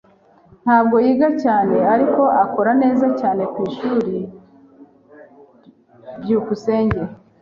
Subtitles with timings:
[0.63, 4.15] Ntabwo yiga cyane, ariko akora neza cyane kwishuri.
[6.21, 7.01] byukusenge